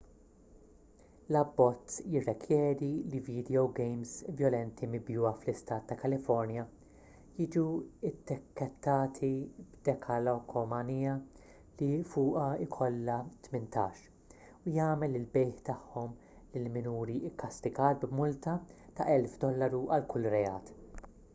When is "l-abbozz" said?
1.33-1.97